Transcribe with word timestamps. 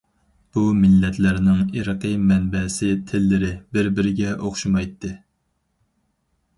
بۇ 0.53 0.61
مىللەتلەرنىڭ 0.77 1.59
ئىرقىي 1.81 2.17
مەنبەسى، 2.31 2.91
تىللىرى 3.13 3.53
بىر-بىرىگە 3.77 4.35
ئوخشىمايتتى. 4.41 5.17